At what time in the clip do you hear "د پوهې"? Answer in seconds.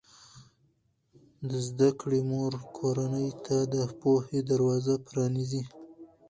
3.73-4.39